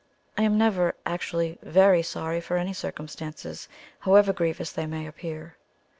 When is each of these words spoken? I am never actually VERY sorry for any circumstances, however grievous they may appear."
I 0.35 0.41
am 0.41 0.57
never 0.57 0.95
actually 1.05 1.59
VERY 1.61 2.01
sorry 2.01 2.41
for 2.41 2.57
any 2.57 2.73
circumstances, 2.73 3.67
however 3.99 4.33
grievous 4.33 4.71
they 4.71 4.87
may 4.87 5.05
appear." 5.05 5.57